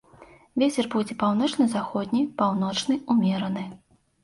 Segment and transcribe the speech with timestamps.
[0.63, 3.71] Вецер будзе паўночна-заходні, паўночны ўмераны.